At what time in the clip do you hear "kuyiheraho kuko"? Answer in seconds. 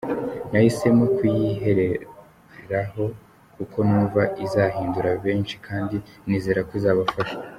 1.15-3.77